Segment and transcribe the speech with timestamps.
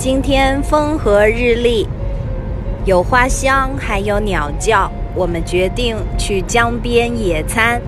[0.00, 1.86] 今天风和日丽，
[2.86, 4.90] 有花香，还有鸟叫。
[5.14, 7.78] 我们决定去江边野餐。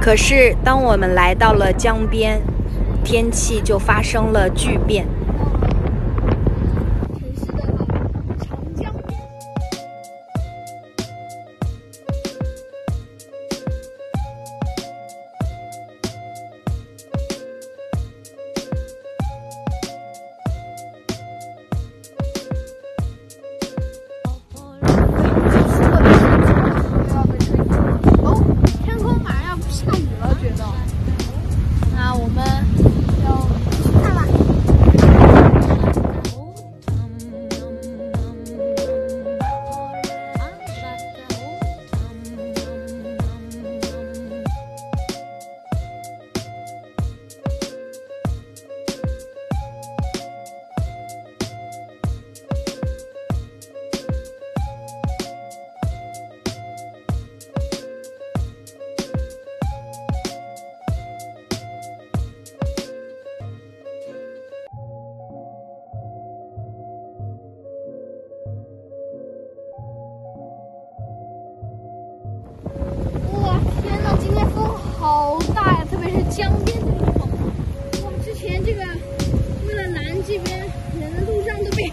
[0.00, 2.40] 可是，当我们来到了江边，
[3.04, 5.06] 天气就发生了巨变。
[76.36, 77.28] 江边的地方，
[78.04, 78.80] 我们之前这个
[79.68, 80.58] 为了拦这边
[81.00, 81.84] 人的路上都被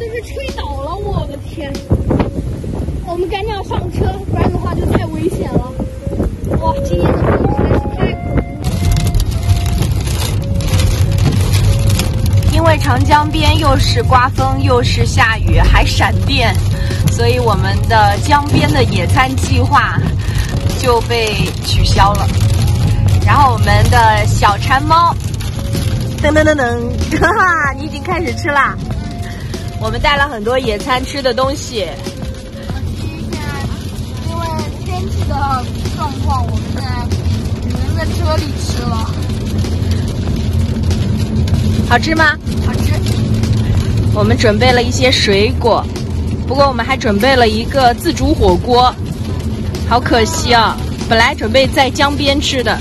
[0.00, 1.70] 都被吹倒了，我的天！
[3.06, 5.70] 我们赶紧要上车，不然的话就太危险了。
[6.62, 8.16] 哇，今天的风实在是太……
[12.54, 16.54] 因为长江边又是刮风又是下雨还闪电，
[17.12, 20.00] 所以我们的江边的野餐计划
[20.78, 21.34] 就被
[21.66, 22.26] 取消了。
[23.26, 25.14] 然后我们的小馋猫，
[26.22, 28.76] 噔噔噔噔，哈哈，你已经开始吃啦。
[29.80, 31.86] 我们带了很多野餐吃的东西。
[33.00, 33.38] 现在
[34.28, 34.46] 因为
[34.84, 35.64] 天气的
[35.96, 36.88] 状况，我们现在
[37.60, 39.10] 只能在车里吃了。
[41.88, 42.36] 好吃吗？
[42.66, 42.92] 好吃。
[44.14, 45.84] 我们准备了一些水果，
[46.46, 48.94] 不过我们还准备了一个自煮火锅，
[49.88, 50.76] 好可惜啊！
[51.08, 52.78] 本来准备在江边吃的。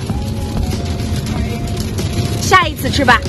[2.43, 3.19] 下一次吃吧。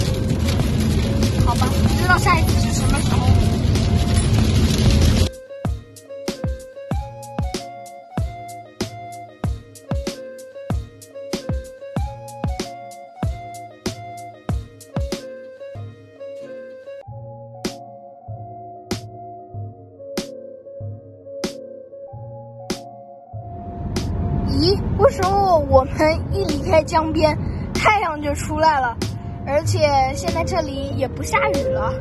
[1.47, 3.25] 好吧，不知道下一次是什么时候。
[24.49, 27.37] 咦，为什么我们一离开江边，
[27.84, 28.97] 太阳就出来了？
[29.47, 29.87] 而且
[30.17, 31.93] 现在这里也不下雨了。